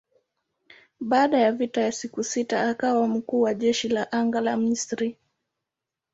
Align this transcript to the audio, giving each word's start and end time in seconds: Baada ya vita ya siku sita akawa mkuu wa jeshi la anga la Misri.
Baada 0.99 1.37
ya 1.39 1.51
vita 1.51 1.81
ya 1.81 1.91
siku 1.91 2.23
sita 2.23 2.69
akawa 2.69 3.07
mkuu 3.07 3.41
wa 3.41 3.53
jeshi 3.53 3.89
la 3.89 4.11
anga 4.11 4.41
la 4.41 4.57
Misri. 4.57 5.17